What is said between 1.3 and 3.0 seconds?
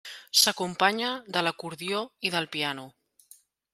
de l'acordió i del piano.